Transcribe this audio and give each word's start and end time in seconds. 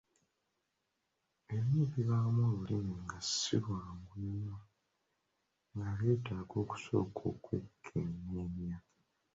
Ebimu 1.53 1.83
bibaamu 1.93 2.41
olulimi 2.49 2.93
nga 3.03 3.17
si 3.31 3.55
lwangu 3.63 4.13
nnyo 4.25 4.55
nga 5.75 5.89
lwetaaga 5.97 6.55
okusooka 6.63 7.21
okwekenneenya. 7.31 8.77